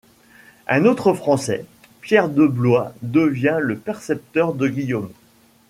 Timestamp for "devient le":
3.03-3.77